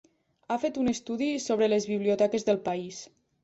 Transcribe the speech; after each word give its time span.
Ha 0.53 0.57
fet 0.63 0.79
un 0.83 0.93
estudi 0.93 1.29
sobre 1.45 1.69
les 1.77 1.87
biblioteques 1.93 2.51
del 2.51 2.61
país. 2.69 3.07